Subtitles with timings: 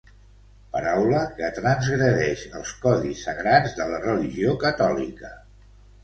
[0.75, 5.31] Paraula que transgredeix els codis sagrats de la religió catòlica.